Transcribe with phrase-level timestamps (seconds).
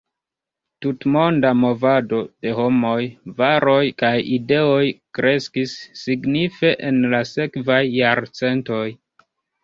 [0.83, 3.01] Tutmonda movado de homoj,
[3.41, 4.85] varoj, kaj ideoj
[5.19, 8.83] kreskis signife en la sekvaj jarcentoj.